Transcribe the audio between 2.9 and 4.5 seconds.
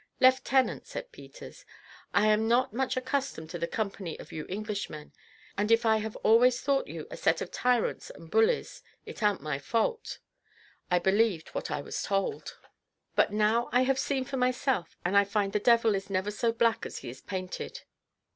accustomed to the company of you